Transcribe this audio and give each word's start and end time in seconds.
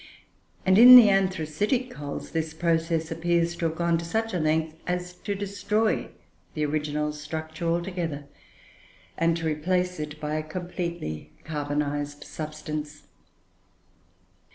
And, 0.65 0.79
in 0.79 0.95
the 0.95 1.11
anthracitic 1.11 1.91
coals, 1.91 2.31
this 2.31 2.55
process 2.55 3.11
appears 3.11 3.55
to 3.57 3.65
have 3.67 3.75
gone 3.77 3.99
to 3.99 4.03
such 4.05 4.33
a 4.33 4.39
length, 4.39 4.75
as 4.87 5.13
to 5.13 5.35
destroy 5.35 6.09
the 6.55 6.65
original 6.65 7.13
structure 7.13 7.67
altogether, 7.67 8.25
and 9.15 9.37
to 9.37 9.45
replace 9.45 9.99
it 9.99 10.19
by 10.19 10.33
a 10.37 10.41
completely 10.41 11.33
carbonized 11.43 12.23
substance. 12.23 13.03